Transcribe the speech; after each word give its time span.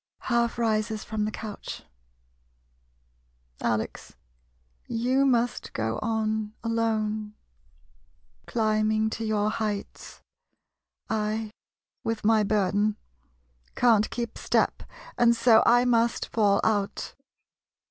[Half 0.33 0.57
rises 0.57 1.03
from 1.03 1.25
the 1.25 1.31
couch.] 1.31 1.83
Alex— 3.61 4.15
you 5.05 5.27
must 5.27 5.73
go 5.73 5.99
on 6.01 6.55
alone, 6.63 7.35
climbing 8.47 9.11
3i 9.11 9.11
MODERN 9.11 9.11
MONOLOGUES 9.11 9.17
to 9.19 9.25
your 9.25 9.49
heights. 9.51 10.21
I, 11.07 11.51
with 12.03 12.25
my 12.25 12.41
burden, 12.41 12.97
can't 13.75 14.09
keep 14.09 14.39
step, 14.39 14.81
and 15.19 15.35
so 15.35 15.61
I 15.67 15.85
must 15.85 16.29
fall 16.29 16.61
out. 16.63 17.13